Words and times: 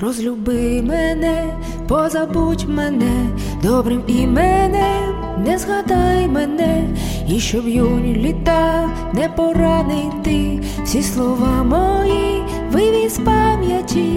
Розлюби 0.00 0.82
мене, 0.82 1.54
позабудь 1.88 2.68
мене 2.68 3.26
добрим 3.62 4.02
іменем, 4.06 5.14
не 5.44 5.58
згадай 5.58 6.28
мене, 6.28 6.88
і 7.28 7.40
щоб 7.40 7.68
юні 7.68 8.14
літа 8.14 8.88
не 9.12 9.28
поранити 9.28 10.60
всі 10.84 11.02
слова 11.02 11.62
мої 11.62 12.42
вивіз 12.72 13.18
пам'яті. 13.18 14.12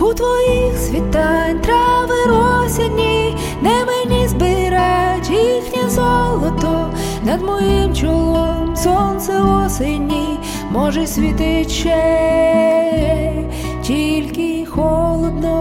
У 0.00 0.14
твоїх 0.14 0.78
світань 0.78 1.60
трави 1.60 2.24
росяні, 2.26 3.36
не 3.62 3.84
мені 3.84 4.28
збирать 4.28 5.30
їхнє 5.30 5.90
золото 5.90 6.90
над 7.24 7.42
моїм 7.42 7.94
чолом, 7.94 8.63
сонце 8.84 9.42
осені, 9.42 10.38
може 10.70 11.06
світить 11.06 11.70
ще 11.70 13.32
тільки 13.82 14.66
холодно. 14.66 15.56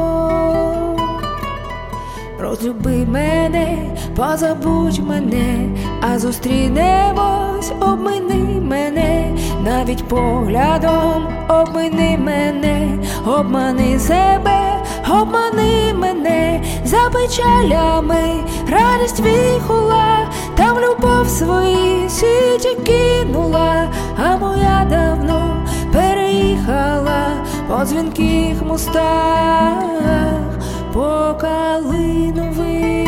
Розлюби 2.40 3.06
мене, 3.06 3.78
позабудь 4.16 5.00
мене, 5.08 5.70
а 6.02 6.20
зустрінемось, 6.20 7.72
обмини 7.82 8.62
мене, 8.62 9.38
навіть 9.66 10.08
поглядом 10.08 11.28
обмини 11.48 12.18
мене, 12.18 12.90
обмани 13.26 14.00
себе, 14.00 14.84
обмани 15.10 15.94
мене, 15.94 16.64
за 16.86 17.10
печалями 17.14 18.34
радість 18.72 19.20
вихола, 19.20 20.13
там 20.56 20.78
любов 20.80 21.28
свої 21.28 22.10
сіті 22.10 22.76
кинула, 22.86 23.88
а 24.26 24.38
моя 24.38 24.88
давно 24.90 25.66
переїхала 25.94 27.28
по 27.68 27.86
дзвінких 27.86 28.62
мостах 28.62 29.84
по 30.94 31.36
калинових. 31.42 33.03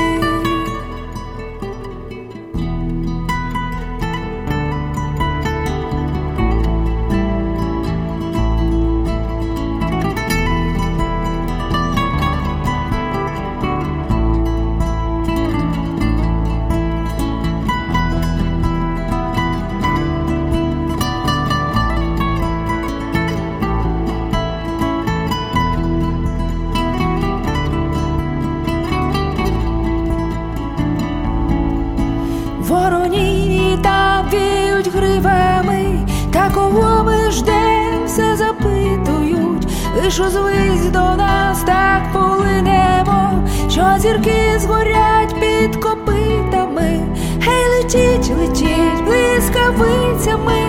Лиш 40.06 40.20
озвись 40.20 40.90
до 40.92 41.16
нас, 41.16 41.64
так 41.64 42.14
полинемо, 42.14 43.48
що 43.70 43.86
зірки 43.98 44.60
згорять 44.60 45.36
під 45.40 45.76
копитами, 45.76 47.00
гей, 47.42 47.66
летіть, 47.78 48.32
летіть 48.38 49.04
блискавицями, 49.06 50.62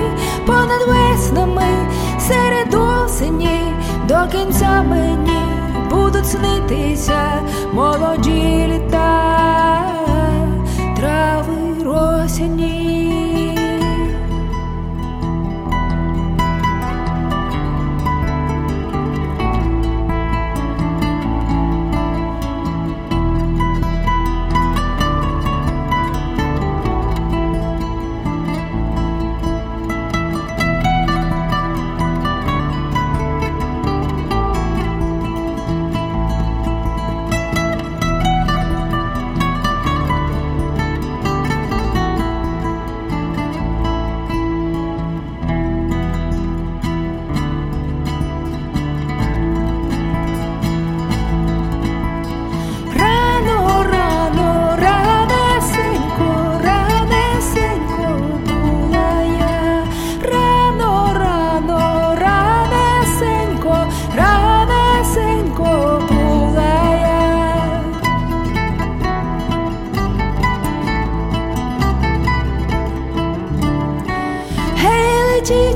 понад 0.46 0.80
веснами, 0.88 1.88
серед 2.18 2.74
осені, 2.74 3.60
до 4.08 4.26
кінця 4.32 4.82
мені 4.82 5.42
будуть 5.90 6.26
снитися 6.26 7.42
молоді 7.72 8.68
літа 8.72 9.82
трави 10.96 11.84
росяні. 11.84 12.85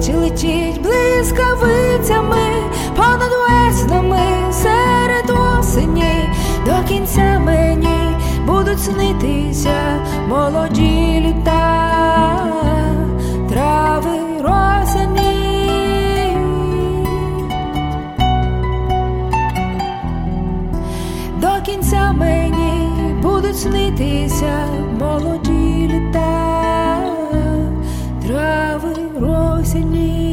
Летіть, 0.01 0.15
летіть 0.17 0.83
блискавицями, 0.83 2.63
понад 2.97 3.31
веснами, 3.49 4.53
серед 4.53 5.31
осені, 5.31 6.29
до 6.67 6.89
кінця 6.89 7.39
мені 7.45 8.17
будуть 8.47 8.81
снитися 8.81 10.07
молоді 10.29 11.23
літа, 11.27 12.47
трави 13.49 14.19
росяні. 14.43 15.37
До 21.41 21.63
кінця 21.65 22.13
мені 22.13 22.89
будуть 23.23 23.59
снитися 23.59 24.67
молоді 25.01 25.91
літа, 25.93 27.01
трави 28.27 28.60
росяні. 29.61 30.30